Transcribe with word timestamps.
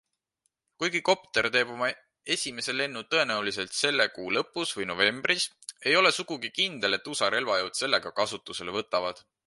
Kuigi 0.83 1.01
kopter 1.09 1.47
teeb 1.55 1.73
oma 1.73 1.89
esimese 2.35 2.75
lennu 2.77 3.03
tõenäoliselt 3.11 3.77
selle 3.81 4.09
kuu 4.15 4.33
lõpus 4.39 4.75
või 4.79 4.89
novembris, 4.93 5.47
ei 5.91 5.97
ole 6.03 6.15
sugugi 6.19 6.53
kindel, 6.61 6.99
et 6.99 7.15
USA 7.15 7.33
relvajõud 7.37 7.83
selle 7.83 8.05
ka 8.09 8.17
kasutusele 8.23 8.77
võtavad. 8.81 9.27